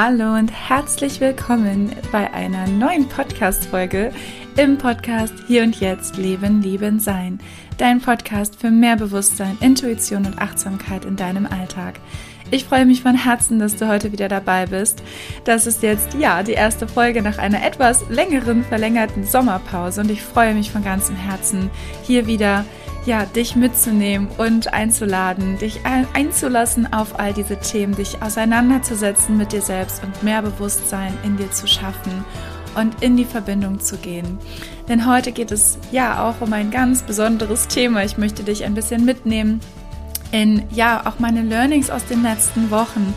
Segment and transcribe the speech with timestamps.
[0.00, 4.12] Hallo und herzlich willkommen bei einer neuen Podcast-Folge
[4.56, 7.40] im Podcast Hier und Jetzt Leben, Lieben, Sein.
[7.78, 11.98] Dein Podcast für mehr Bewusstsein, Intuition und Achtsamkeit in deinem Alltag.
[12.52, 15.02] Ich freue mich von Herzen, dass du heute wieder dabei bist.
[15.42, 20.22] Das ist jetzt ja die erste Folge nach einer etwas längeren, verlängerten Sommerpause und ich
[20.22, 21.70] freue mich von ganzem Herzen,
[22.04, 22.64] hier wieder
[23.08, 25.80] ja, dich mitzunehmen und einzuladen, dich
[26.12, 31.50] einzulassen auf all diese Themen, dich auseinanderzusetzen mit dir selbst und mehr Bewusstsein in dir
[31.50, 32.22] zu schaffen
[32.74, 34.38] und in die Verbindung zu gehen.
[34.88, 38.04] Denn heute geht es ja auch um ein ganz besonderes Thema.
[38.04, 39.60] Ich möchte dich ein bisschen mitnehmen
[40.30, 43.14] in ja auch meine Learnings aus den letzten Wochen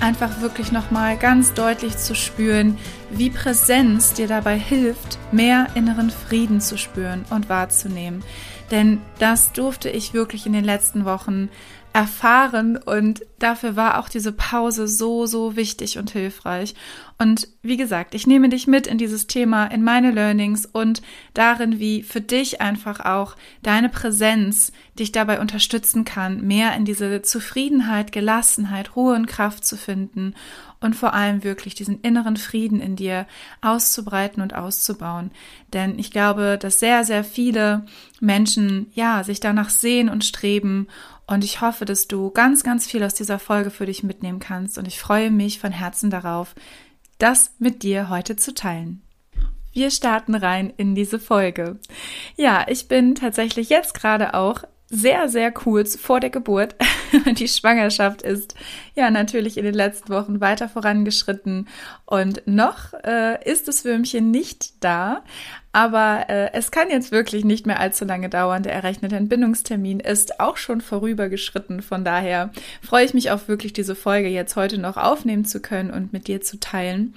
[0.00, 2.78] einfach wirklich nochmal ganz deutlich zu spüren,
[3.10, 8.22] wie Präsenz dir dabei hilft, mehr inneren Frieden zu spüren und wahrzunehmen.
[8.70, 11.48] Denn das durfte ich wirklich in den letzten Wochen
[11.96, 16.74] erfahren und dafür war auch diese Pause so, so wichtig und hilfreich.
[17.18, 21.00] Und wie gesagt, ich nehme dich mit in dieses Thema, in meine Learnings und
[21.32, 27.22] darin, wie für dich einfach auch deine Präsenz dich dabei unterstützen kann, mehr in diese
[27.22, 30.34] Zufriedenheit, Gelassenheit, Ruhe und Kraft zu finden
[30.80, 33.26] und vor allem wirklich diesen inneren Frieden in dir
[33.60, 35.30] auszubreiten und auszubauen.
[35.72, 37.86] Denn ich glaube, dass sehr, sehr viele
[38.20, 40.88] Menschen, ja, sich danach sehen und streben
[41.26, 44.78] und ich hoffe, dass du ganz, ganz viel aus dieser Folge für dich mitnehmen kannst.
[44.78, 46.54] Und ich freue mich von Herzen darauf,
[47.18, 49.02] das mit dir heute zu teilen.
[49.72, 51.78] Wir starten rein in diese Folge.
[52.36, 56.76] Ja, ich bin tatsächlich jetzt gerade auch sehr, sehr kurz vor der Geburt.
[57.38, 58.54] Die Schwangerschaft ist
[58.94, 61.68] ja natürlich in den letzten Wochen weiter vorangeschritten
[62.04, 65.22] und noch äh, ist das Würmchen nicht da.
[65.76, 68.62] Aber äh, es kann jetzt wirklich nicht mehr allzu lange dauern.
[68.62, 71.82] Der errechnete Entbindungstermin ist auch schon vorübergeschritten.
[71.82, 75.90] Von daher freue ich mich auch wirklich, diese Folge jetzt heute noch aufnehmen zu können
[75.90, 77.14] und mit dir zu teilen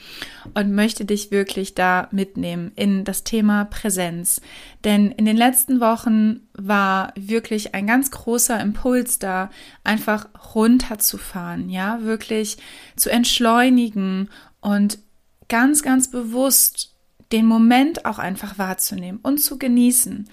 [0.55, 4.41] und möchte dich wirklich da mitnehmen in das Thema Präsenz.
[4.83, 9.51] Denn in den letzten Wochen war wirklich ein ganz großer Impuls da,
[9.89, 12.57] einfach runterzufahren, ja, wirklich
[12.95, 14.29] zu entschleunigen
[14.61, 14.99] und
[15.47, 16.93] ganz, ganz bewusst
[17.31, 20.29] den Moment auch einfach wahrzunehmen und zu genießen.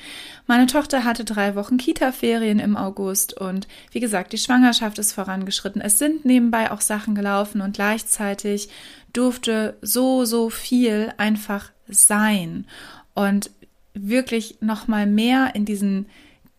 [0.47, 5.81] Meine Tochter hatte drei Wochen Kita-Ferien im August und wie gesagt, die Schwangerschaft ist vorangeschritten.
[5.81, 8.69] Es sind nebenbei auch Sachen gelaufen und gleichzeitig
[9.15, 12.67] durfte so, so viel einfach sein
[13.15, 13.51] und
[13.95, 16.07] wirklich nochmal mehr in diesen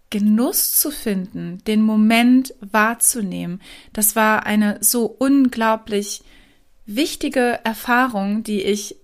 [0.09, 3.61] Genuss zu finden, den Moment wahrzunehmen.
[3.93, 6.23] Das war eine so unglaublich
[6.85, 8.95] wichtige Erfahrung, die ich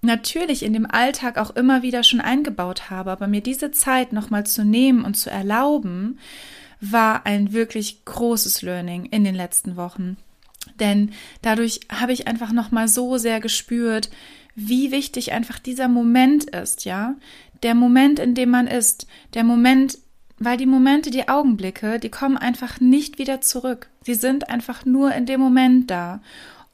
[0.00, 4.46] natürlich in dem Alltag auch immer wieder schon eingebaut habe, aber mir diese Zeit nochmal
[4.46, 6.18] zu nehmen und zu erlauben,
[6.80, 10.16] war ein wirklich großes Learning in den letzten Wochen.
[10.78, 14.10] Denn dadurch habe ich einfach nochmal so sehr gespürt,
[14.54, 17.14] wie wichtig einfach dieser Moment ist, ja?
[17.62, 19.98] Der Moment, in dem man ist, der Moment,
[20.38, 23.88] weil die Momente, die Augenblicke, die kommen einfach nicht wieder zurück.
[24.04, 26.20] Sie sind einfach nur in dem Moment da.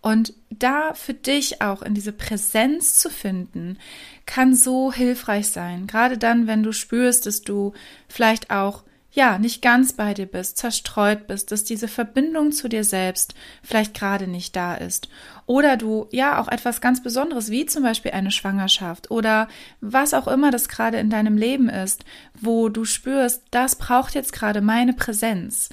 [0.01, 3.79] Und da für dich auch in diese Präsenz zu finden,
[4.27, 5.87] kann so hilfreich sein.
[5.87, 7.73] Gerade dann, wenn du spürst, dass du
[8.09, 8.83] vielleicht auch
[9.15, 13.95] ja, nicht ganz bei dir bist, zerstreut bist, dass diese Verbindung zu dir selbst vielleicht
[13.95, 15.09] gerade nicht da ist.
[15.47, 19.47] Oder du ja auch etwas ganz Besonderes, wie zum Beispiel eine Schwangerschaft oder
[19.81, 22.05] was auch immer das gerade in deinem Leben ist,
[22.35, 25.69] wo du spürst, das braucht jetzt gerade meine Präsenz.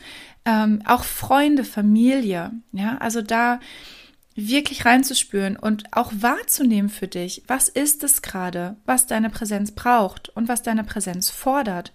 [0.45, 3.59] Ähm, auch Freunde, Familie, ja, also da
[4.35, 10.29] wirklich reinzuspüren und auch wahrzunehmen für dich, was ist es gerade, was deine Präsenz braucht
[10.29, 11.91] und was deine Präsenz fordert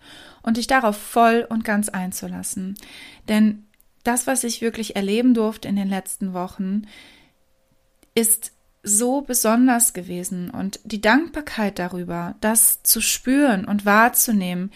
[0.46, 2.76] und dich darauf voll und ganz einzulassen.
[3.28, 3.66] Denn
[4.04, 6.82] das, was ich wirklich erleben durfte in den letzten Wochen,
[8.14, 8.52] ist
[8.82, 14.70] so besonders gewesen und die Dankbarkeit darüber, das zu spüren und wahrzunehmen,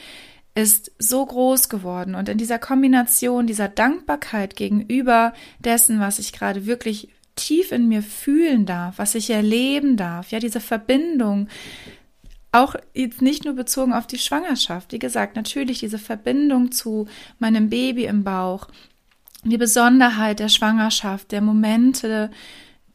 [0.56, 6.67] ist so groß geworden und in dieser Kombination dieser Dankbarkeit gegenüber dessen, was ich gerade
[6.67, 11.49] wirklich tief in mir fühlen darf, was ich erleben darf, ja, diese Verbindung,
[12.52, 17.06] auch jetzt nicht nur bezogen auf die Schwangerschaft, wie gesagt, natürlich diese Verbindung zu
[17.38, 18.69] meinem Baby im Bauch,
[19.44, 22.31] die Besonderheit der Schwangerschaft, der Momente,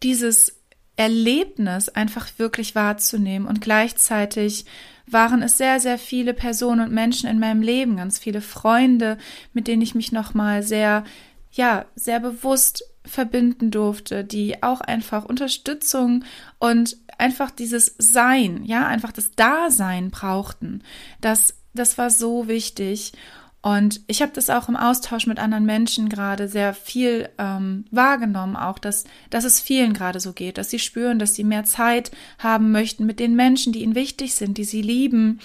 [0.03, 0.61] dieses
[0.97, 3.47] Erlebnis einfach wirklich wahrzunehmen.
[3.47, 4.65] Und gleichzeitig
[5.07, 9.17] waren es sehr, sehr viele Personen und Menschen in meinem Leben, ganz viele Freunde,
[9.53, 11.03] mit denen ich mich nochmal sehr,
[11.51, 16.23] ja, sehr bewusst verbinden durfte, die auch einfach Unterstützung
[16.59, 20.83] und einfach dieses Sein, ja, einfach das Dasein brauchten.
[21.21, 23.13] Das, das war so wichtig.
[23.61, 28.55] Und ich habe das auch im Austausch mit anderen Menschen gerade sehr viel ähm, wahrgenommen,
[28.55, 32.11] auch dass, dass es vielen gerade so geht, dass sie spüren, dass sie mehr Zeit
[32.37, 35.39] haben möchten mit den Menschen, die ihnen wichtig sind, die sie lieben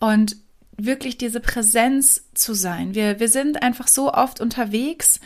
[0.00, 0.36] und
[0.76, 2.94] wirklich diese Präsenz zu sein.
[2.94, 5.20] Wir, wir sind einfach so oft unterwegs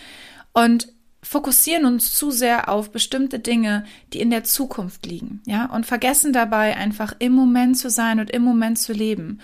[0.52, 0.86] und
[1.22, 6.32] fokussieren uns zu sehr auf bestimmte Dinge, die in der Zukunft liegen, ja, und vergessen
[6.32, 9.40] dabei einfach im Moment zu sein und im Moment zu leben.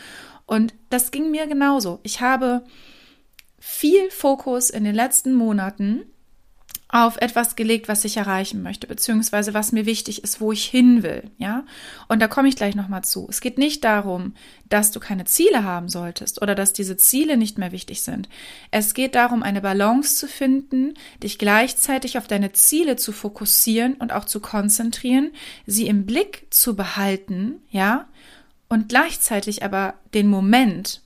[0.47, 2.01] Und das ging mir genauso.
[2.03, 2.65] Ich habe
[3.59, 6.03] viel Fokus in den letzten Monaten
[7.05, 11.03] auf etwas gelegt, was ich erreichen möchte, beziehungsweise was mir wichtig ist, wo ich hin
[11.03, 11.65] will, ja.
[12.09, 13.27] Und da komme ich gleich nochmal zu.
[13.29, 14.33] Es geht nicht darum,
[14.71, 18.31] dass du keine Ziele haben solltest oder dass diese Ziele nicht mehr wichtig sind.
[18.71, 24.15] Es geht darum, eine Balance zu finden, dich gleichzeitig auf deine Ziele zu fokussieren und
[24.15, 25.33] auch zu konzentrieren,
[25.67, 28.09] sie im Blick zu behalten, ja,
[28.71, 31.03] und gleichzeitig aber den Moment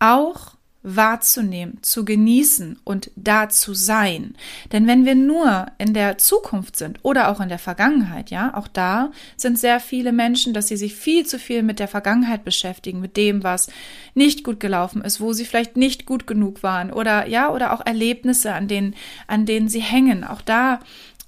[0.00, 4.34] auch wahrzunehmen, zu genießen und da zu sein.
[4.72, 8.66] Denn wenn wir nur in der Zukunft sind oder auch in der Vergangenheit, ja, auch
[8.66, 13.00] da sind sehr viele Menschen, dass sie sich viel zu viel mit der Vergangenheit beschäftigen,
[13.00, 13.68] mit dem, was
[14.14, 17.84] nicht gut gelaufen ist, wo sie vielleicht nicht gut genug waren oder ja, oder auch
[17.84, 18.94] Erlebnisse, an denen,
[19.26, 20.24] an denen sie hängen.
[20.24, 20.80] Auch da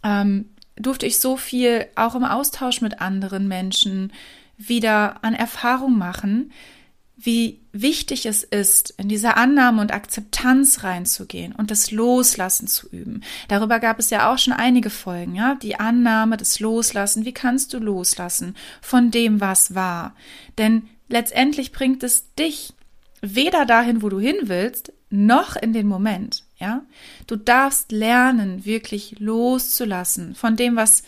[0.03, 0.47] ähm,
[0.77, 4.13] durfte ich so viel auch im Austausch mit anderen Menschen
[4.57, 6.53] wieder an Erfahrung machen,
[7.17, 13.23] wie wichtig es ist, in diese Annahme und Akzeptanz reinzugehen und das Loslassen zu üben.
[13.49, 17.25] Darüber gab es ja auch schon einige Folgen, ja, die Annahme, das Loslassen.
[17.25, 20.17] Wie kannst du loslassen von dem, was war?
[20.59, 22.73] Denn letztendlich bringt es dich
[23.21, 26.83] weder dahin, wo du hin willst, noch in den Moment, ja.
[27.27, 31.03] Du darfst lernen, wirklich loszulassen von dem, was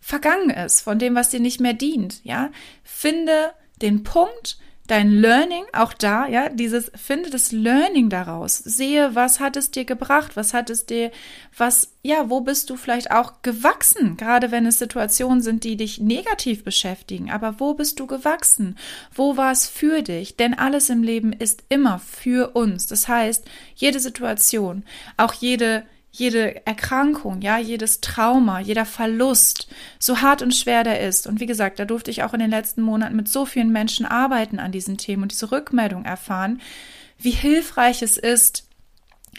[0.00, 2.50] vergangen ist, von dem, was dir nicht mehr dient, ja.
[2.82, 8.58] Finde den Punkt, dein Learning, auch da, ja, dieses, finde das Learning daraus.
[8.58, 10.36] Sehe, was hat es dir gebracht?
[10.36, 11.10] Was hat es dir,
[11.56, 14.16] was, ja, wo bist du vielleicht auch gewachsen?
[14.18, 17.30] Gerade wenn es Situationen sind, die dich negativ beschäftigen.
[17.30, 18.76] Aber wo bist du gewachsen?
[19.14, 20.36] Wo war es für dich?
[20.36, 22.86] Denn alles im Leben ist immer für uns.
[22.86, 23.44] Das heißt,
[23.74, 24.84] jede Situation,
[25.16, 25.84] auch jede
[26.16, 29.66] jede Erkrankung, ja, jedes Trauma, jeder Verlust,
[29.98, 31.26] so hart und schwer der ist.
[31.26, 34.06] Und wie gesagt, da durfte ich auch in den letzten Monaten mit so vielen Menschen
[34.06, 36.60] arbeiten an diesen Themen und diese Rückmeldung erfahren,
[37.18, 38.68] wie hilfreich es ist,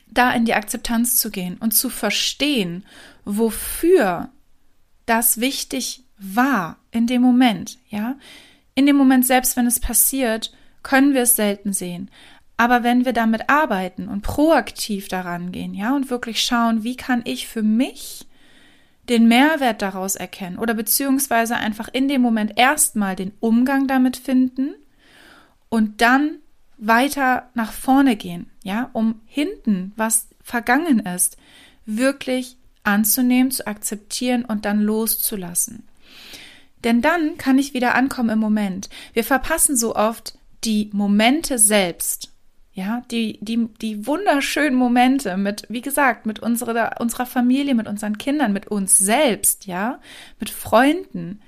[0.08, 2.86] da in die Akzeptanz zu gehen und zu verstehen,
[3.24, 4.30] wofür
[5.06, 8.18] das wichtig war in dem Moment, ja.
[8.74, 10.52] In dem Moment selbst, wenn es passiert,
[10.84, 12.12] können wir es selten sehen.
[12.58, 17.22] Aber wenn wir damit arbeiten und proaktiv daran gehen, ja, und wirklich schauen, wie kann
[17.26, 18.28] ich für mich
[19.10, 24.74] den Mehrwert daraus erkennen oder beziehungsweise einfach in dem Moment erstmal den Umgang damit finden
[25.70, 26.40] und dann
[26.78, 31.38] weiter nach vorne gehen, ja, um hinten, was vergangen ist,
[31.86, 35.88] wirklich anzunehmen, zu akzeptieren und dann loszulassen.
[36.84, 38.90] Denn dann kann ich wieder ankommen im Moment.
[39.14, 42.35] Wir verpassen so oft die Momente selbst
[42.76, 48.18] ja, die, die, die wunderschönen Momente mit, wie gesagt, mit unserer, unserer Familie, mit unseren
[48.18, 50.00] Kindern, mit uns selbst, ja,
[50.42, 51.42] mit Freunden,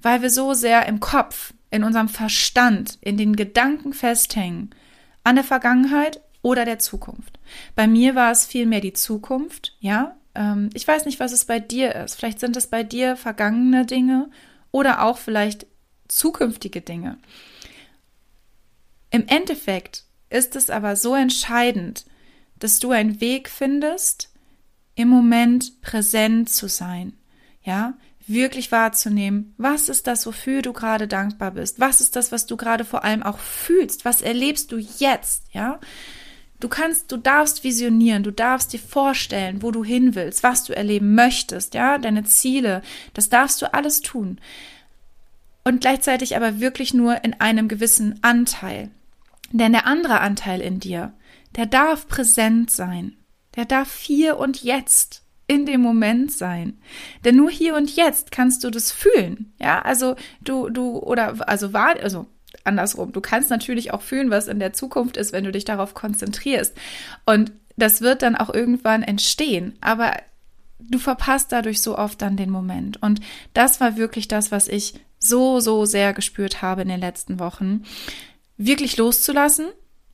[0.00, 4.74] weil wir so sehr im Kopf, in unserem Verstand, in den Gedanken festhängen,
[5.22, 7.38] an der Vergangenheit oder der Zukunft.
[7.76, 10.16] Bei mir war es vielmehr die Zukunft, ja.
[10.34, 12.16] Ähm, ich weiß nicht, was es bei dir ist.
[12.16, 14.30] Vielleicht sind es bei dir vergangene Dinge
[14.72, 15.64] oder auch vielleicht
[16.08, 17.18] zukünftige Dinge.
[19.10, 22.06] Im Endeffekt ist es aber so entscheidend,
[22.58, 24.30] dass du einen Weg findest,
[24.94, 27.14] im Moment präsent zu sein,
[27.62, 27.94] ja,
[28.26, 32.56] wirklich wahrzunehmen, was ist das, wofür du gerade dankbar bist, was ist das, was du
[32.56, 35.80] gerade vor allem auch fühlst, was erlebst du jetzt, ja.
[36.60, 40.72] Du kannst, du darfst visionieren, du darfst dir vorstellen, wo du hin willst, was du
[40.72, 42.82] erleben möchtest, ja, deine Ziele,
[43.14, 44.40] das darfst du alles tun.
[45.64, 48.90] Und gleichzeitig aber wirklich nur in einem gewissen Anteil.
[49.52, 51.12] Denn der andere Anteil in dir,
[51.56, 53.16] der darf präsent sein.
[53.56, 56.78] Der darf hier und jetzt in dem Moment sein.
[57.24, 59.52] Denn nur hier und jetzt kannst du das fühlen.
[59.60, 62.26] Ja, also du, du, oder, also war, also
[62.64, 63.12] andersrum.
[63.12, 66.74] Du kannst natürlich auch fühlen, was in der Zukunft ist, wenn du dich darauf konzentrierst.
[67.26, 69.76] Und das wird dann auch irgendwann entstehen.
[69.80, 70.12] Aber
[70.78, 73.02] du verpasst dadurch so oft dann den Moment.
[73.02, 73.20] Und
[73.52, 77.84] das war wirklich das, was ich so, so sehr gespürt habe in den letzten Wochen
[78.66, 79.66] wirklich loszulassen,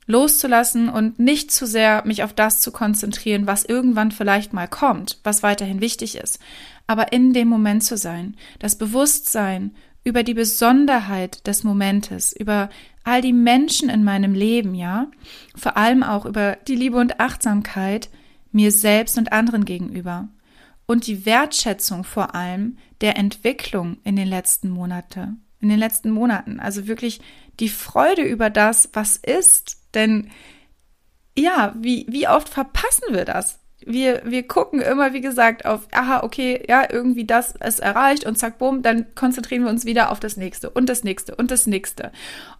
[0.05, 5.19] loszulassen und nicht zu sehr mich auf das zu konzentrieren, was irgendwann vielleicht mal kommt,
[5.23, 6.39] was weiterhin wichtig ist,
[6.87, 12.69] aber in dem Moment zu sein, das Bewusstsein über die Besonderheit des Momentes, über
[13.03, 15.11] all die Menschen in meinem Leben, ja,
[15.55, 18.09] vor allem auch über die Liebe und Achtsamkeit
[18.51, 20.29] mir selbst und anderen gegenüber.
[20.87, 26.59] Und die Wertschätzung vor allem der Entwicklung in den letzten Monate, in den letzten Monaten,
[26.59, 27.21] also wirklich
[27.59, 30.29] die Freude über das, was ist, denn
[31.37, 33.59] ja, wie, wie oft verpassen wir das?
[33.85, 38.37] Wir, wir gucken immer, wie gesagt, auf, aha, okay, ja, irgendwie das ist erreicht und
[38.37, 41.65] zack, bumm, dann konzentrieren wir uns wieder auf das nächste und das nächste und das
[41.65, 42.11] nächste.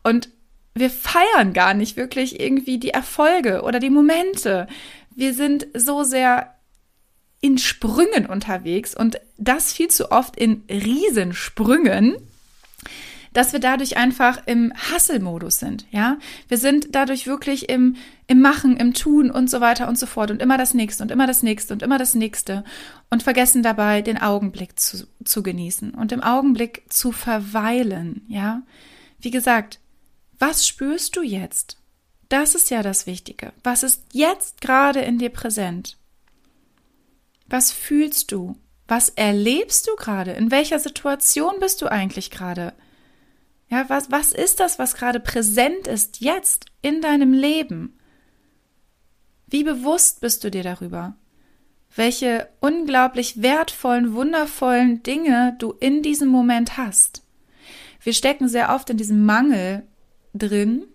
[0.03, 0.29] Und
[0.73, 4.67] wir feiern gar nicht wirklich irgendwie die Erfolge oder die Momente.
[5.13, 6.55] Wir sind so sehr
[7.41, 12.15] in Sprüngen unterwegs und das viel zu oft in Riesensprüngen,
[13.33, 16.17] dass wir dadurch einfach im Hustle-Modus sind, ja.
[16.48, 17.95] Wir sind dadurch wirklich im,
[18.27, 21.12] im Machen, im Tun und so weiter und so fort und immer das Nächste und
[21.12, 22.63] immer das Nächste und immer das Nächste
[23.09, 28.63] und vergessen dabei, den Augenblick zu, zu genießen und im Augenblick zu verweilen, ja.
[29.19, 29.79] Wie gesagt,
[30.38, 31.77] was spürst du jetzt?
[32.29, 33.51] Das ist ja das Wichtige.
[33.63, 35.98] Was ist jetzt gerade in dir präsent?
[37.48, 38.55] Was fühlst du?
[38.88, 40.31] Was erlebst du gerade?
[40.31, 42.74] In welcher Situation bist du eigentlich gerade?
[43.69, 47.97] Ja, was, was ist das, was gerade präsent ist jetzt in deinem Leben?
[49.47, 51.15] Wie bewusst bist du dir darüber?
[51.95, 57.23] Welche unglaublich wertvollen, wundervollen Dinge du in diesem Moment hast?
[58.01, 59.83] Wir stecken sehr oft in diesem Mangel
[60.33, 60.85] drin,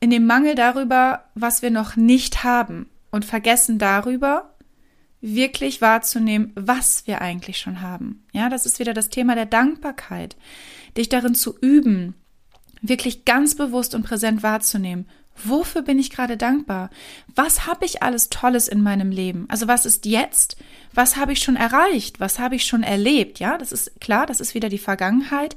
[0.00, 4.56] in dem Mangel darüber, was wir noch nicht haben und vergessen darüber,
[5.20, 8.26] wirklich wahrzunehmen, was wir eigentlich schon haben.
[8.32, 10.36] Ja, das ist wieder das Thema der Dankbarkeit
[10.96, 12.14] dich darin zu üben,
[12.80, 15.06] wirklich ganz bewusst und präsent wahrzunehmen,
[15.44, 16.90] wofür bin ich gerade dankbar?
[17.34, 19.46] Was habe ich alles Tolles in meinem Leben?
[19.48, 20.56] Also was ist jetzt?
[20.92, 22.20] Was habe ich schon erreicht?
[22.20, 23.38] Was habe ich schon erlebt?
[23.38, 25.56] Ja, das ist klar, das ist wieder die Vergangenheit.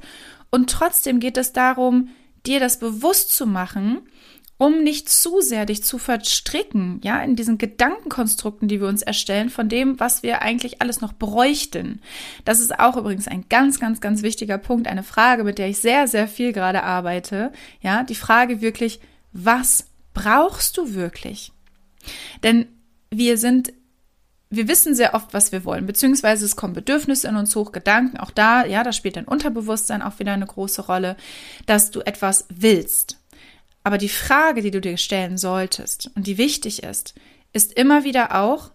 [0.50, 2.08] Und trotzdem geht es darum,
[2.46, 4.02] dir das bewusst zu machen
[4.58, 9.50] um nicht zu sehr dich zu verstricken, ja, in diesen Gedankenkonstrukten, die wir uns erstellen,
[9.50, 12.00] von dem, was wir eigentlich alles noch bräuchten.
[12.44, 15.78] Das ist auch übrigens ein ganz, ganz, ganz wichtiger Punkt, eine Frage, mit der ich
[15.78, 19.00] sehr, sehr viel gerade arbeite, ja, die Frage wirklich,
[19.32, 21.52] was brauchst du wirklich?
[22.42, 22.66] Denn
[23.10, 23.72] wir sind
[24.48, 28.16] wir wissen sehr oft, was wir wollen, beziehungsweise es kommen Bedürfnisse in uns hoch, Gedanken,
[28.16, 31.16] auch da, ja, da spielt dein Unterbewusstsein auch wieder eine große Rolle,
[31.66, 33.18] dass du etwas willst.
[33.86, 37.14] Aber die Frage, die du dir stellen solltest und die wichtig ist,
[37.52, 38.72] ist immer wieder auch,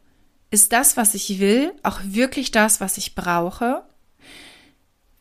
[0.51, 3.83] ist das, was ich will, auch wirklich das, was ich brauche?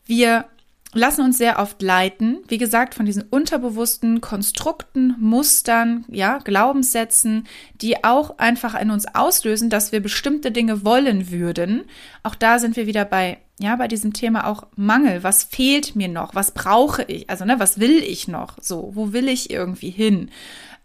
[0.05, 0.45] Wir
[0.93, 7.45] lassen uns sehr oft leiten, wie gesagt, von diesen unterbewussten Konstrukten, Mustern, ja, Glaubenssätzen,
[7.75, 11.83] die auch einfach in uns auslösen, dass wir bestimmte Dinge wollen würden.
[12.23, 15.23] Auch da sind wir wieder bei, ja, bei diesem Thema auch Mangel.
[15.23, 16.35] Was fehlt mir noch?
[16.35, 17.29] Was brauche ich?
[17.29, 18.57] Also, ne, was will ich noch?
[18.61, 20.29] So, wo will ich irgendwie hin?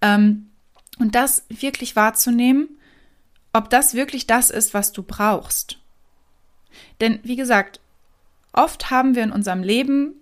[0.03, 0.51] Ähm,
[0.99, 2.69] und das wirklich wahrzunehmen,
[3.53, 5.79] ob das wirklich das ist, was du brauchst.
[7.01, 7.81] Denn, wie gesagt,
[8.57, 10.15] Oft haben wir in unserem Leben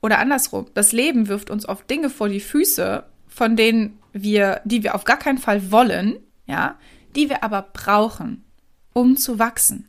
[0.00, 4.84] oder andersrum, das Leben wirft uns oft Dinge vor die Füße, von denen wir, die
[4.84, 6.78] wir auf gar keinen Fall wollen, ja,
[7.16, 8.44] die wir aber brauchen,
[8.92, 9.87] um zu wachsen.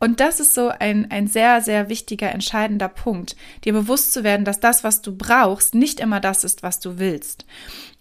[0.00, 4.44] Und das ist so ein, ein sehr, sehr wichtiger, entscheidender Punkt, dir bewusst zu werden,
[4.44, 7.46] dass das, was du brauchst, nicht immer das ist, was du willst.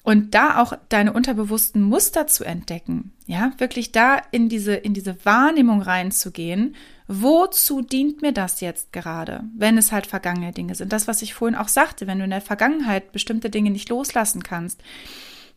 [0.03, 5.25] Und da auch deine unterbewussten Muster zu entdecken, ja, wirklich da in diese, in diese
[5.25, 6.75] Wahrnehmung reinzugehen
[7.07, 10.91] wozu dient mir das jetzt gerade, wenn es halt vergangene Dinge sind?
[10.93, 14.43] Das, was ich vorhin auch sagte, wenn du in der Vergangenheit bestimmte Dinge nicht loslassen
[14.43, 14.81] kannst,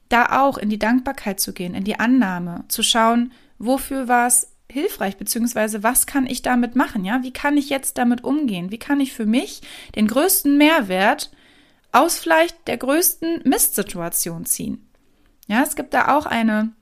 [0.08, 4.48] da auch in die Dankbarkeit zu gehen, in die Annahme, zu schauen, wofür war es
[4.70, 7.22] hilfreich, beziehungsweise was kann ich damit machen, ja?
[7.22, 8.70] Wie kann ich jetzt damit umgehen?
[8.70, 9.62] Wie kann ich für mich
[9.94, 11.30] den größten Mehrwert
[11.92, 14.88] aus vielleicht der größten Mistsituation ziehen?
[15.46, 16.72] Ja, es gibt da auch eine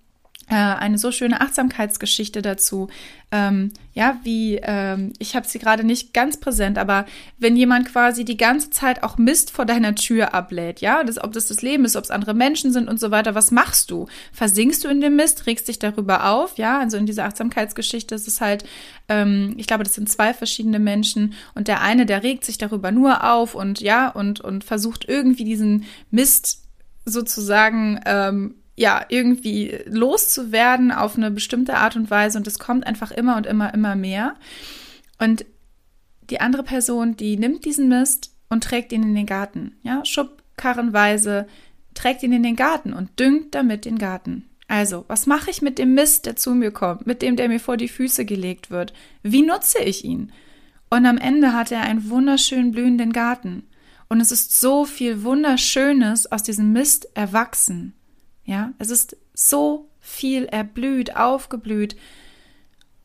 [0.54, 2.88] eine so schöne Achtsamkeitsgeschichte dazu.
[3.30, 7.04] Ähm, ja, wie, ähm, ich habe sie gerade nicht ganz präsent, aber
[7.36, 11.32] wenn jemand quasi die ganze Zeit auch Mist vor deiner Tür ablädt, ja, das, ob
[11.32, 14.06] das das Leben ist, ob es andere Menschen sind und so weiter, was machst du?
[14.32, 18.28] Versinkst du in dem Mist, regst dich darüber auf, ja, also in dieser Achtsamkeitsgeschichte ist
[18.28, 18.64] es halt,
[19.10, 22.92] ähm, ich glaube, das sind zwei verschiedene Menschen und der eine, der regt sich darüber
[22.92, 26.62] nur auf und ja, und, und versucht irgendwie diesen Mist
[27.04, 33.10] sozusagen ähm, ja, irgendwie loszuwerden auf eine bestimmte Art und Weise und es kommt einfach
[33.10, 34.36] immer und immer, immer mehr.
[35.18, 35.44] Und
[36.30, 41.48] die andere Person, die nimmt diesen Mist und trägt ihn in den Garten, ja, schubkarrenweise
[41.94, 44.48] trägt ihn in den Garten und düngt damit den Garten.
[44.68, 47.58] Also, was mache ich mit dem Mist, der zu mir kommt, mit dem, der mir
[47.58, 48.92] vor die Füße gelegt wird?
[49.24, 50.30] Wie nutze ich ihn?
[50.88, 53.64] Und am Ende hat er einen wunderschön blühenden Garten.
[54.08, 57.94] Und es ist so viel Wunderschönes aus diesem Mist erwachsen.
[58.48, 61.96] Ja, es ist so viel erblüht, aufgeblüht.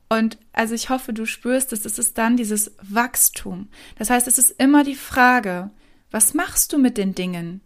[0.08, 3.68] Und also ich hoffe, du spürst es, es ist dann dieses Wachstum.
[3.98, 5.70] Das heißt, es ist immer die Frage,
[6.12, 7.60] was machst du mit den Dingen,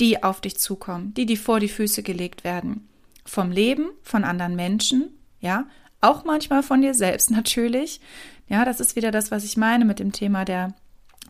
[0.00, 2.88] die auf dich zukommen, die dir vor die Füße gelegt werden?
[3.24, 5.68] Vom Leben, von anderen Menschen, ja,
[6.00, 8.00] auch manchmal von dir selbst natürlich.
[8.48, 10.74] Ja, das ist wieder das, was ich meine mit dem Thema der,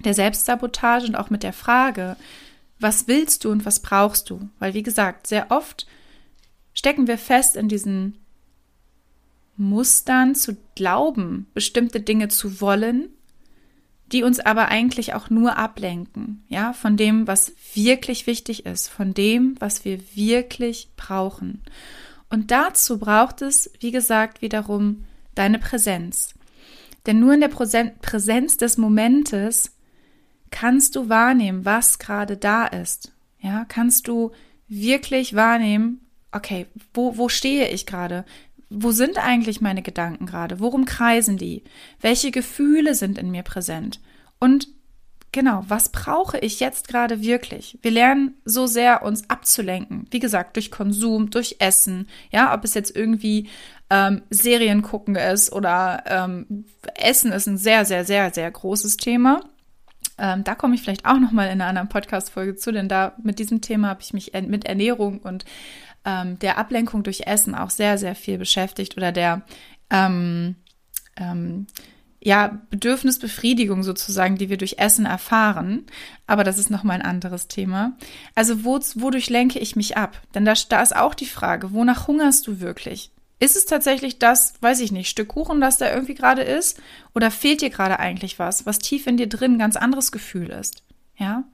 [0.03, 2.17] der Selbstsabotage und auch mit der Frage,
[2.85, 4.51] was willst du und was brauchst du?
[4.59, 5.87] Weil, wie gesagt, sehr oft
[6.75, 8.19] stecken wir fest in diesen
[9.57, 13.09] Mustern zu glauben, bestimmte Dinge zu wollen,
[14.13, 19.15] die uns aber eigentlich auch nur ablenken, ja, von dem, was wirklich wichtig ist, von
[19.15, 21.63] dem, was wir wirklich brauchen.
[22.29, 26.35] Und dazu braucht es, wie gesagt, wiederum deine Präsenz.
[27.07, 29.74] Denn nur in der Präsenz des Momentes
[30.55, 33.11] kannst du wahrnehmen, was gerade da ist.
[33.41, 34.31] Ja, kannst du
[34.69, 38.25] wirklich wahrnehmen, okay, wo, wo stehe ich gerade?
[38.71, 40.61] Wo sind eigentlich meine Gedanken gerade?
[40.61, 41.65] Worum kreisen die?
[42.01, 44.01] Welche Gefühle sind in mir präsent?
[44.39, 44.69] Und
[45.33, 47.77] genau, was brauche ich jetzt gerade wirklich?
[47.83, 50.07] Wir lernen so sehr, uns abzulenken.
[50.13, 52.09] Wie gesagt, durch Konsum, durch Essen.
[52.31, 53.49] Ja, ob es jetzt irgendwie
[53.91, 59.41] ähm, Serien gucken ist oder ähm, Essen ist ein sehr, sehr, sehr, sehr großes Thema.
[60.19, 63.15] Ähm, da komme ich vielleicht auch noch mal in einer anderen Podcast-Folge zu, denn da
[63.23, 65.45] mit diesem Thema habe ich mich mit Ernährung und
[66.05, 69.43] ähm, der Ablenkung durch Essen auch sehr, sehr viel beschäftigt oder der
[69.91, 70.57] ähm,
[71.17, 71.67] ähm,
[72.25, 75.85] ja, Bedürfnisbefriedigung sozusagen, die wir durch Essen erfahren.
[76.27, 77.99] Aber das ist nochmal ein anderes Thema.
[78.35, 80.19] Also wo, wodurch lenke ich mich ab?
[80.35, 83.11] Denn da, da ist auch die Frage, wonach hungerst du wirklich?
[83.41, 86.81] Ist es tatsächlich das, weiß ich nicht, Stück Kuchen, das da irgendwie gerade ist?
[87.15, 90.51] Oder fehlt dir gerade eigentlich was, was tief in dir drin ein ganz anderes Gefühl
[90.51, 90.83] ist?
[91.17, 91.45] Ja?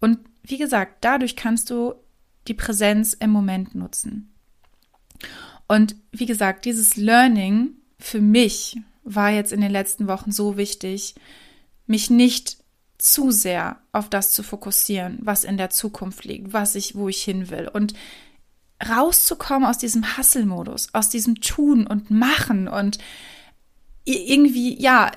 [0.00, 1.94] Und wie gesagt, dadurch kannst du
[2.48, 4.32] die Präsenz im Moment nutzen.
[5.68, 11.14] Und wie gesagt, dieses Learning für mich war jetzt in den letzten Wochen so wichtig,
[11.86, 12.58] mich nicht
[12.98, 17.22] zu sehr auf das zu fokussieren, was in der Zukunft liegt, was ich, wo ich
[17.22, 17.94] hin will und
[18.86, 22.98] rauszukommen aus diesem Hasselmodus, aus diesem Tun und Machen und
[24.04, 25.12] irgendwie, ja,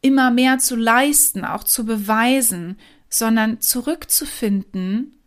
[0.00, 2.78] immer mehr zu leisten, auch zu beweisen,
[3.10, 5.18] sondern zurückzufinden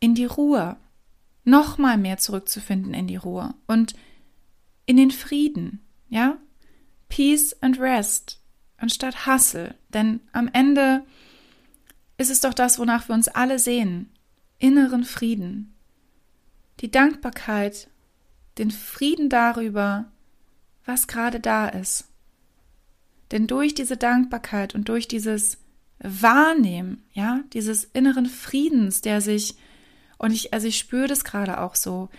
[0.00, 0.76] in die Ruhe,
[1.44, 3.94] nochmal mehr zurückzufinden in die Ruhe und
[4.86, 6.38] in den Frieden, ja?
[7.08, 8.38] Peace and Rest
[8.78, 11.04] anstatt Hustle, denn am Ende
[12.16, 14.10] ist es doch das, wonach wir uns alle sehen,
[14.58, 15.71] inneren Frieden,
[16.80, 17.88] die Dankbarkeit,
[18.58, 20.10] den Frieden darüber,
[20.84, 22.08] was gerade da ist.
[23.30, 25.58] Denn durch diese Dankbarkeit und durch dieses
[26.00, 29.56] Wahrnehmen, ja, dieses inneren Friedens, der sich,
[30.18, 32.10] und ich, also ich spüre das gerade auch so,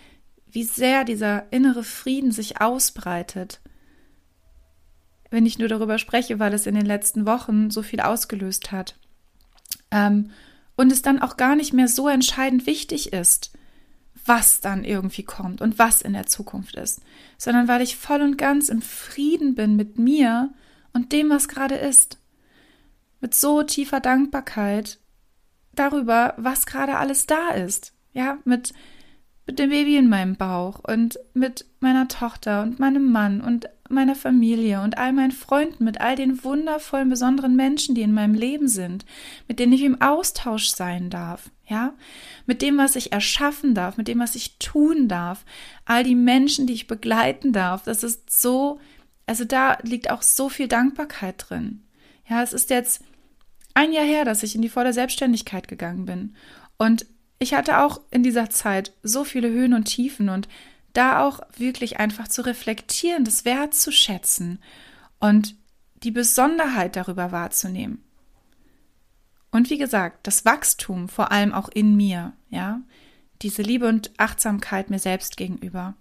[0.50, 3.60] wie sehr dieser innere Frieden sich ausbreitet,
[5.30, 8.98] wenn ich nur darüber spreche, weil es in den letzten Wochen so viel ausgelöst hat.
[9.92, 10.32] Ähm,
[10.76, 13.52] und es dann auch gar nicht mehr so entscheidend wichtig ist,
[14.26, 17.02] was dann irgendwie kommt und was in der Zukunft ist,
[17.38, 20.54] sondern weil ich voll und ganz im Frieden bin mit mir
[20.94, 22.18] und dem, was gerade ist.
[23.20, 25.00] Mit so tiefer Dankbarkeit
[25.74, 27.94] darüber, was gerade alles da ist.
[28.14, 28.74] Ja, mit,
[29.46, 34.16] mit dem Baby in meinem Bauch und mit meiner Tochter und meinem Mann und meiner
[34.16, 38.68] Familie und all meinen Freunden, mit all den wundervollen, besonderen Menschen, die in meinem Leben
[38.68, 39.06] sind,
[39.48, 41.94] mit denen ich im Austausch sein darf, ja,
[42.46, 45.46] mit dem, was ich erschaffen darf, mit dem, was ich tun darf,
[45.86, 48.80] all die Menschen, die ich begleiten darf, das ist so,
[49.26, 51.84] also da liegt auch so viel Dankbarkeit drin.
[52.28, 53.04] Ja, es ist jetzt
[53.74, 56.36] ein Jahr her, dass ich in die volle Selbstständigkeit gegangen bin.
[56.78, 57.06] Und
[57.44, 60.48] ich hatte auch in dieser Zeit so viele Höhen und Tiefen und
[60.94, 64.60] da auch wirklich einfach zu reflektieren, das wertzuschätzen
[65.20, 65.56] und
[66.04, 68.04] die Besonderheit darüber wahrzunehmen.
[69.52, 72.82] Und wie gesagt, das Wachstum vor allem auch in mir, ja,
[73.42, 75.96] diese Liebe und Achtsamkeit mir selbst gegenüber,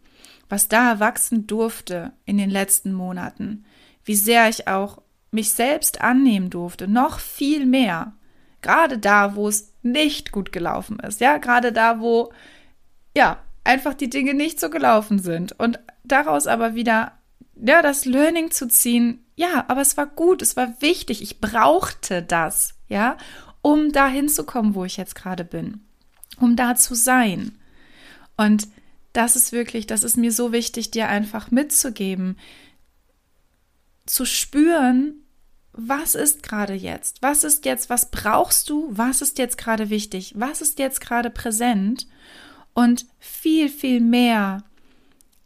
[0.49, 3.65] was da wachsen durfte in den letzten Monaten,
[4.05, 5.03] wie sehr ich auch
[5.33, 8.13] mich selbst annehmen durfte, noch viel mehr,
[8.61, 12.33] gerade da, wo es nicht gut gelaufen ist, ja, gerade da, wo
[13.17, 17.13] ja, einfach die Dinge nicht so gelaufen sind und daraus aber wieder
[17.55, 22.23] ja, das Learning zu ziehen, ja, aber es war gut, es war wichtig, ich brauchte
[22.23, 23.17] das, ja,
[23.61, 25.81] um da hinzukommen, wo ich jetzt gerade bin,
[26.39, 27.59] um da zu sein.
[28.37, 28.67] Und
[29.13, 32.37] das ist wirklich, das ist mir so wichtig, dir einfach mitzugeben,
[34.07, 35.22] zu spüren,
[35.73, 37.23] was ist gerade jetzt?
[37.23, 38.89] Was ist jetzt, was brauchst du?
[38.91, 40.35] Was ist jetzt gerade wichtig?
[40.37, 42.07] Was ist jetzt gerade präsent?
[42.75, 44.65] Und viel, viel mehr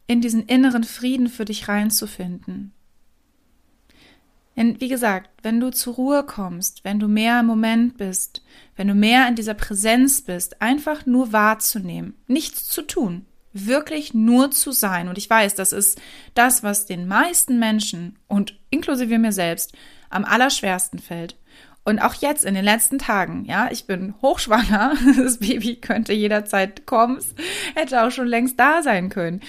[0.06, 2.72] in diesen inneren Frieden für dich reinzufinden.
[4.56, 8.42] Denn wie gesagt, wenn du zur Ruhe kommst, wenn du mehr im Moment bist,
[8.74, 13.26] wenn du mehr in dieser Präsenz bist, einfach nur wahrzunehmen, nichts zu tun,
[13.64, 15.08] wirklich nur zu sein.
[15.08, 16.00] Und ich weiß, das ist
[16.34, 19.72] das, was den meisten Menschen und inklusive mir selbst
[20.10, 21.36] am allerschwersten fällt.
[21.84, 26.84] Und auch jetzt in den letzten Tagen, ja, ich bin hochschwanger, das Baby könnte jederzeit
[26.84, 27.18] kommen,
[27.76, 29.40] hätte auch schon längst da sein können.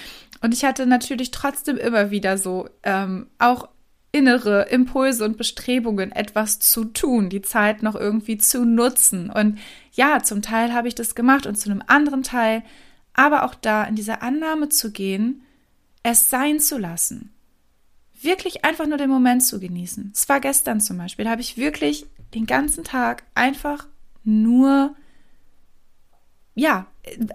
[0.41, 3.69] Und ich hatte natürlich trotzdem immer wieder so ähm, auch
[4.11, 9.29] innere Impulse und Bestrebungen, etwas zu tun, die Zeit noch irgendwie zu nutzen.
[9.29, 9.59] Und
[9.93, 12.63] ja, zum Teil habe ich das gemacht und zu einem anderen Teil,
[13.17, 15.41] aber auch da in diese Annahme zu gehen,
[16.03, 17.33] es sein zu lassen.
[18.21, 20.11] Wirklich einfach nur den Moment zu genießen.
[20.13, 23.87] Es war gestern zum Beispiel, da habe ich wirklich den ganzen Tag einfach
[24.23, 24.95] nur
[26.57, 26.87] ja,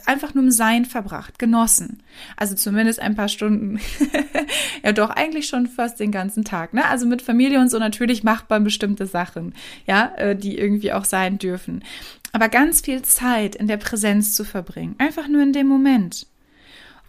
[0.07, 2.03] einfach nur im Sein verbracht, genossen.
[2.37, 3.81] Also zumindest ein paar Stunden.
[4.83, 6.75] ja, doch, eigentlich schon fast den ganzen Tag.
[6.75, 6.85] Ne?
[6.85, 9.55] Also mit Familie und so natürlich macht man bestimmte Sachen,
[9.87, 11.85] ja, äh, die irgendwie auch sein dürfen.
[12.33, 14.95] Aber ganz viel Zeit in der Präsenz zu verbringen.
[14.99, 16.27] Einfach nur in dem Moment.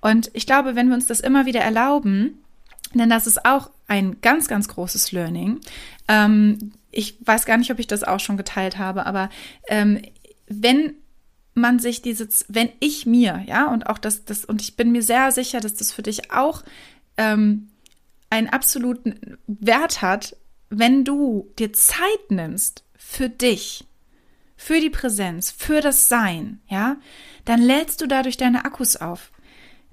[0.02, 2.43] Und ich glaube, wenn wir uns das immer wieder erlauben,
[2.93, 5.60] denn das ist auch ein ganz, ganz großes Learning.
[6.08, 9.30] Ähm, ich weiß gar nicht, ob ich das auch schon geteilt habe, aber
[9.67, 10.02] ähm,
[10.47, 10.95] wenn
[11.54, 15.04] man sich diese, wenn ich mir, ja, und auch das, das, und ich bin mir
[15.04, 16.63] sehr sicher, dass das für dich auch
[17.18, 17.70] ähm,
[18.30, 20.36] einen absoluten Wert hat,
[20.70, 23.86] wenn du dir Zeit nimmst für dich,
[24.56, 26.98] für die Präsenz, für das Sein, ja,
[27.46, 29.32] dann lädst du dadurch deine Akkus auf.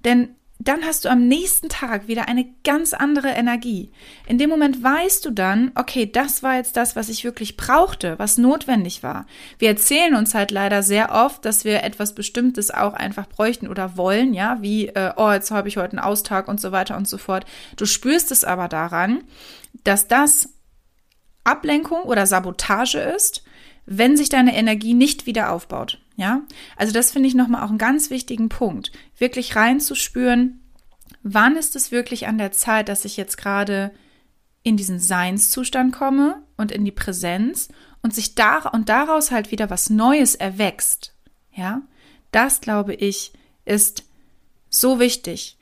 [0.04, 3.90] Denn dann hast du am nächsten Tag wieder eine ganz andere Energie.
[4.26, 8.18] In dem Moment weißt du dann, okay, das war jetzt das, was ich wirklich brauchte,
[8.18, 9.26] was notwendig war.
[9.58, 13.96] Wir erzählen uns halt leider sehr oft, dass wir etwas Bestimmtes auch einfach bräuchten oder
[13.96, 17.08] wollen, ja, wie, äh, oh, jetzt habe ich heute einen Austag und so weiter und
[17.08, 17.46] so fort.
[17.76, 19.24] Du spürst es aber daran,
[19.82, 20.50] dass das
[21.42, 23.44] Ablenkung oder Sabotage ist,
[23.86, 26.00] wenn sich deine Energie nicht wieder aufbaut.
[26.16, 26.42] Ja,
[26.76, 30.60] also das finde ich nochmal auch einen ganz wichtigen Punkt, wirklich reinzuspüren,
[31.22, 33.92] wann ist es wirklich an der Zeit, dass ich jetzt gerade
[34.62, 37.68] in diesen Seinszustand komme und in die Präsenz
[38.02, 41.14] und sich da und daraus halt wieder was Neues erwächst.
[41.52, 41.82] Ja,
[42.32, 43.32] das glaube ich
[43.64, 44.04] ist
[44.68, 45.58] so wichtig.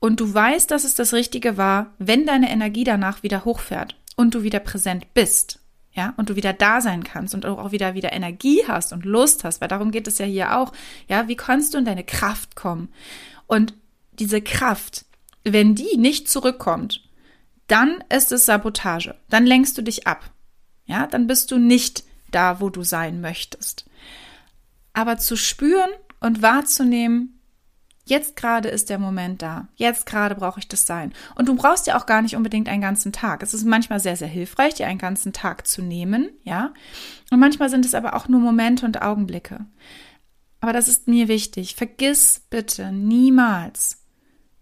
[0.00, 4.34] Und du weißt, dass es das Richtige war, wenn deine Energie danach wieder hochfährt und
[4.34, 5.60] du wieder präsent bist
[5.98, 9.42] ja, und du wieder da sein kannst und auch wieder wieder Energie hast und Lust
[9.42, 10.72] hast, weil darum geht es ja hier auch,
[11.08, 12.92] ja, wie kannst du in deine Kraft kommen?
[13.48, 13.74] Und
[14.12, 15.06] diese Kraft,
[15.42, 17.02] wenn die nicht zurückkommt,
[17.66, 19.16] dann ist es Sabotage.
[19.28, 20.30] Dann lenkst du dich ab.
[20.86, 23.84] Ja, dann bist du nicht da, wo du sein möchtest.
[24.92, 27.37] Aber zu spüren und wahrzunehmen,
[28.08, 29.68] Jetzt gerade ist der Moment da.
[29.76, 31.12] Jetzt gerade brauche ich das sein.
[31.34, 33.42] Und du brauchst ja auch gar nicht unbedingt einen ganzen Tag.
[33.42, 36.72] Es ist manchmal sehr, sehr hilfreich, dir einen ganzen Tag zu nehmen, ja.
[37.30, 39.66] Und manchmal sind es aber auch nur Momente und Augenblicke.
[40.60, 41.74] Aber das ist mir wichtig.
[41.74, 44.04] Vergiss bitte niemals,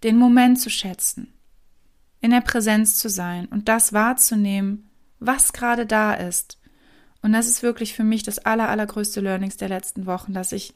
[0.02, 1.32] den Moment zu schätzen,
[2.20, 6.58] in der Präsenz zu sein und das wahrzunehmen, was gerade da ist.
[7.22, 10.74] Und das ist wirklich für mich das aller, allergrößte Learnings der letzten Wochen, dass ich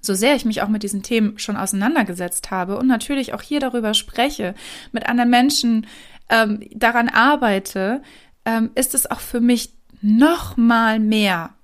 [0.00, 3.60] so sehr ich mich auch mit diesen Themen schon auseinandergesetzt habe und natürlich auch hier
[3.60, 4.54] darüber spreche,
[4.90, 5.86] mit anderen Menschen
[6.28, 8.02] ähm, daran arbeite,
[8.44, 11.54] ähm, ist es auch für mich noch mal mehr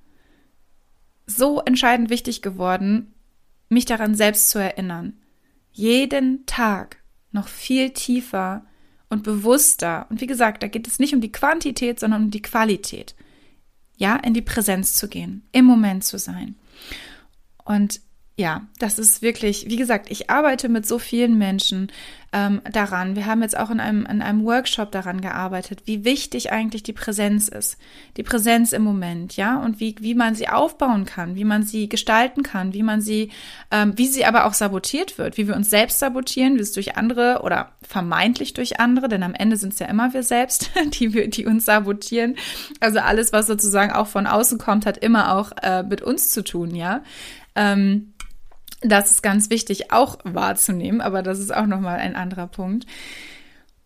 [1.26, 3.12] so entscheidend wichtig geworden,
[3.68, 5.14] mich daran selbst zu erinnern.
[5.72, 6.98] Jeden Tag
[7.32, 8.64] noch viel tiefer
[9.10, 10.06] und bewusster.
[10.10, 13.14] Und wie gesagt, da geht es nicht um die Quantität, sondern um die Qualität.
[13.96, 16.54] Ja, in die Präsenz zu gehen, im Moment zu sein.
[17.64, 18.00] Und
[18.38, 21.90] ja, das ist wirklich, wie gesagt, ich arbeite mit so vielen Menschen
[22.32, 23.16] ähm, daran.
[23.16, 26.92] Wir haben jetzt auch in einem, in einem Workshop daran gearbeitet, wie wichtig eigentlich die
[26.92, 27.78] Präsenz ist.
[28.16, 31.88] Die Präsenz im Moment, ja, und wie, wie man sie aufbauen kann, wie man sie
[31.88, 33.32] gestalten kann, wie man sie,
[33.72, 36.96] ähm, wie sie aber auch sabotiert wird, wie wir uns selbst sabotieren, wie es durch
[36.96, 40.70] andere oder vermeintlich durch andere, denn am Ende sind es ja immer wir selbst,
[41.00, 42.36] die, wir, die uns sabotieren.
[42.78, 46.44] Also alles, was sozusagen auch von außen kommt, hat immer auch äh, mit uns zu
[46.44, 47.02] tun, ja.
[47.56, 48.12] Ähm,
[48.80, 52.86] das ist ganz wichtig auch wahrzunehmen, aber das ist auch nochmal ein anderer Punkt.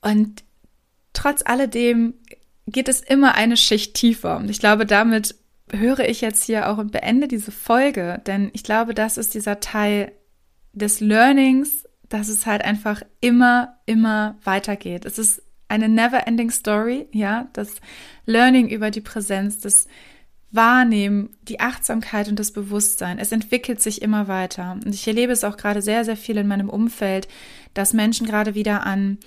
[0.00, 0.44] Und
[1.12, 2.14] trotz alledem
[2.66, 4.36] geht es immer eine Schicht tiefer.
[4.36, 5.34] Und ich glaube, damit
[5.70, 9.60] höre ich jetzt hier auch und beende diese Folge, denn ich glaube, das ist dieser
[9.60, 10.12] Teil
[10.72, 15.06] des Learnings, dass es halt einfach immer, immer weitergeht.
[15.06, 17.76] Es ist eine never-ending Story, ja, das
[18.26, 19.86] Learning über die Präsenz, das
[20.52, 23.18] Wahrnehmen, die Achtsamkeit und das Bewusstsein.
[23.18, 24.72] Es entwickelt sich immer weiter.
[24.84, 27.26] Und ich erlebe es auch gerade sehr, sehr viel in meinem Umfeld,
[27.72, 29.18] dass Menschen gerade wieder an,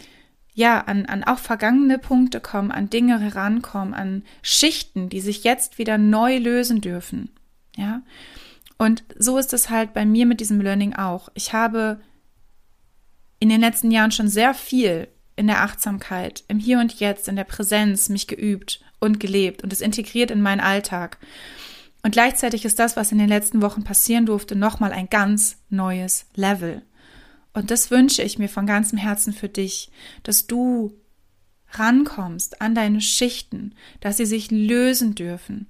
[0.53, 5.79] ja, an, an auch vergangene Punkte kommen, an Dinge herankommen, an Schichten, die sich jetzt
[5.79, 7.31] wieder neu lösen dürfen.
[7.75, 8.03] Ja.
[8.77, 11.29] Und so ist es halt bei mir mit diesem Learning auch.
[11.33, 11.99] Ich habe
[13.39, 17.35] in den letzten Jahren schon sehr viel in der Achtsamkeit, im Hier und Jetzt, in
[17.35, 21.17] der Präsenz mich geübt und gelebt und es integriert in meinen Alltag.
[22.03, 26.27] Und gleichzeitig ist das, was in den letzten Wochen passieren durfte, nochmal ein ganz neues
[26.35, 26.83] Level.
[27.53, 29.89] Und das wünsche ich mir von ganzem Herzen für dich,
[30.23, 30.93] dass du
[31.71, 35.67] rankommst an deine Schichten, dass sie sich lösen dürfen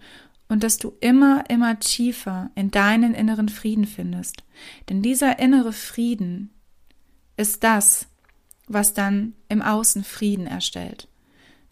[0.48, 4.44] und dass du immer, immer tiefer in deinen inneren Frieden findest.
[4.90, 6.52] Denn dieser innere Frieden
[7.38, 8.08] ist das,
[8.68, 11.08] was dann im Außen Frieden erstellt.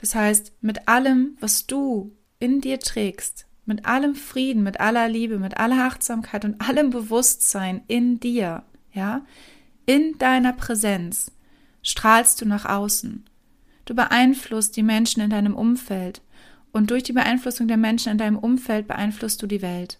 [0.03, 5.39] Das heißt, mit allem, was du in dir trägst, mit allem Frieden, mit aller Liebe,
[5.39, 9.25] mit aller Achtsamkeit und allem Bewusstsein in dir, ja,
[9.85, 11.31] in deiner Präsenz,
[11.83, 13.23] strahlst du nach außen.
[13.85, 16.21] Du beeinflusst die Menschen in deinem Umfeld
[16.73, 19.99] und durch die Beeinflussung der Menschen in deinem Umfeld beeinflusst du die Welt.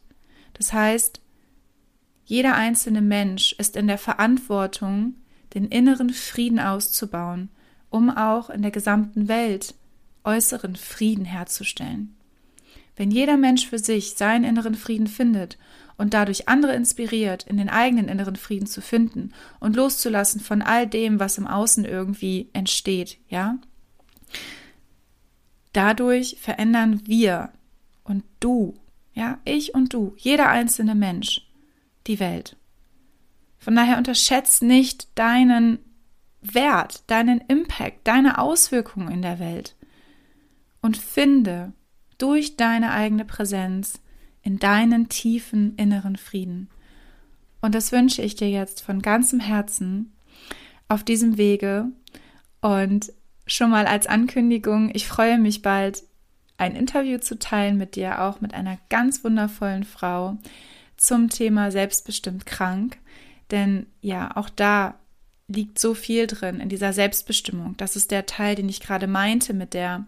[0.53, 1.21] Das heißt,
[2.25, 5.15] jeder einzelne Mensch ist in der Verantwortung,
[5.53, 7.47] den inneren Frieden auszubauen,
[7.89, 9.75] um auch in der gesamten Welt
[10.23, 12.15] äußeren Frieden herzustellen.
[12.95, 15.57] Wenn jeder Mensch für sich seinen inneren Frieden findet
[15.97, 20.87] und dadurch andere inspiriert, in den eigenen inneren Frieden zu finden und loszulassen von all
[20.87, 23.57] dem, was im Außen irgendwie entsteht, ja?
[25.71, 27.51] Dadurch verändern wir
[28.03, 28.75] und du,
[29.13, 31.47] ja, ich und du, jeder einzelne Mensch,
[32.05, 32.57] die Welt.
[33.57, 35.79] Von daher unterschätzt nicht deinen
[36.41, 39.75] Wert, deinen Impact, deine Auswirkungen in der Welt
[40.83, 41.73] und finde
[42.19, 43.99] durch deine eigene Präsenz
[44.43, 46.69] in deinen tiefen inneren Frieden.
[47.61, 50.13] Und das wünsche ich dir jetzt von ganzem Herzen
[50.89, 51.87] auf diesem Wege.
[52.61, 53.11] Und
[53.47, 56.03] schon mal als Ankündigung, ich freue mich bald,
[56.57, 60.37] ein Interview zu teilen mit dir, auch mit einer ganz wundervollen Frau
[60.97, 62.97] zum Thema selbstbestimmt krank.
[63.51, 64.99] Denn ja, auch da
[65.47, 67.75] liegt so viel drin in dieser Selbstbestimmung.
[67.77, 70.05] Das ist der Teil, den ich gerade meinte mit der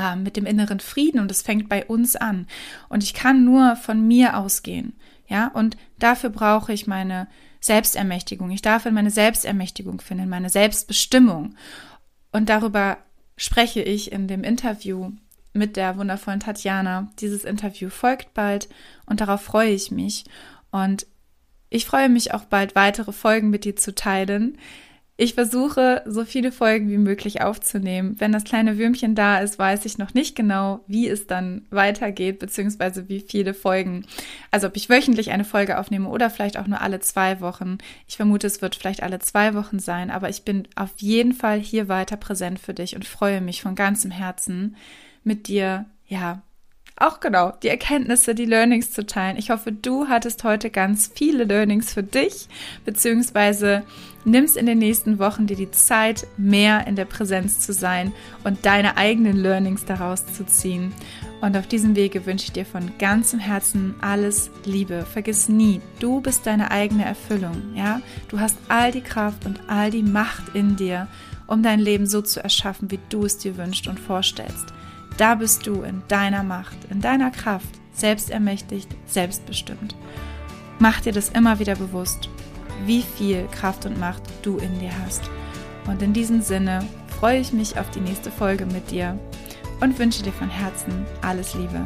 [0.00, 2.46] äh, mit dem inneren Frieden und es fängt bei uns an.
[2.88, 4.94] Und ich kann nur von mir ausgehen.
[5.28, 7.28] Ja, und dafür brauche ich meine
[7.60, 8.50] Selbstermächtigung.
[8.50, 11.54] Ich darf in meine Selbstermächtigung finden, meine Selbstbestimmung.
[12.32, 12.96] Und darüber
[13.36, 15.12] spreche ich in dem Interview
[15.52, 17.12] mit der wundervollen Tatjana.
[17.20, 18.68] Dieses Interview folgt bald
[19.06, 20.24] und darauf freue ich mich.
[20.70, 21.06] Und
[21.68, 24.58] ich freue mich auch bald weitere Folgen mit dir zu teilen.
[25.22, 28.16] Ich versuche, so viele Folgen wie möglich aufzunehmen.
[28.18, 32.38] Wenn das kleine Würmchen da ist, weiß ich noch nicht genau, wie es dann weitergeht,
[32.38, 34.06] beziehungsweise wie viele Folgen.
[34.50, 37.76] Also ob ich wöchentlich eine Folge aufnehme oder vielleicht auch nur alle zwei Wochen.
[38.08, 41.60] Ich vermute, es wird vielleicht alle zwei Wochen sein, aber ich bin auf jeden Fall
[41.60, 44.74] hier weiter präsent für dich und freue mich von ganzem Herzen
[45.22, 46.40] mit dir, ja,
[47.00, 49.36] auch genau die Erkenntnisse, die Learnings zu teilen.
[49.38, 52.48] Ich hoffe, du hattest heute ganz viele Learnings für dich,
[52.84, 53.82] beziehungsweise
[54.24, 58.12] nimmst in den nächsten Wochen dir die Zeit, mehr in der Präsenz zu sein
[58.44, 60.92] und deine eigenen Learnings daraus zu ziehen.
[61.40, 65.06] Und auf diesem Wege wünsche ich dir von ganzem Herzen alles Liebe.
[65.10, 68.02] Vergiss nie, du bist deine eigene Erfüllung, ja?
[68.28, 71.08] Du hast all die Kraft und all die Macht in dir,
[71.46, 74.74] um dein Leben so zu erschaffen, wie du es dir wünschst und vorstellst.
[75.20, 79.94] Da bist du in deiner Macht, in deiner Kraft, selbstermächtigt, selbstbestimmt.
[80.78, 82.30] Mach dir das immer wieder bewusst,
[82.86, 85.20] wie viel Kraft und Macht du in dir hast.
[85.86, 86.86] Und in diesem Sinne
[87.18, 89.18] freue ich mich auf die nächste Folge mit dir
[89.82, 91.84] und wünsche dir von Herzen alles Liebe.